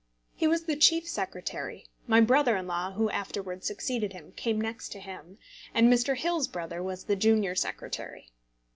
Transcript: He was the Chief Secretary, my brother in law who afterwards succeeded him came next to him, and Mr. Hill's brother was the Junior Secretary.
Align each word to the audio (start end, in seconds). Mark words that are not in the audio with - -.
He 0.33 0.47
was 0.47 0.63
the 0.63 0.75
Chief 0.75 1.07
Secretary, 1.07 1.85
my 2.07 2.21
brother 2.21 2.57
in 2.57 2.65
law 2.65 2.93
who 2.93 3.11
afterwards 3.11 3.67
succeeded 3.67 4.13
him 4.13 4.31
came 4.31 4.59
next 4.59 4.89
to 4.93 4.99
him, 4.99 5.37
and 5.75 5.93
Mr. 5.93 6.17
Hill's 6.17 6.47
brother 6.47 6.81
was 6.81 7.03
the 7.03 7.15
Junior 7.15 7.53
Secretary. 7.53 8.31